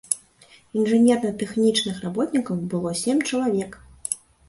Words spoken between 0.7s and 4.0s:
Інжынерна-тэхнічных работнікаў было сем чалавек.